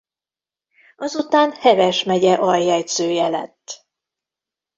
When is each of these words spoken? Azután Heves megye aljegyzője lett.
Azután 0.95 1.51
Heves 1.51 2.03
megye 2.03 2.33
aljegyzője 2.33 3.27
lett. 3.27 3.85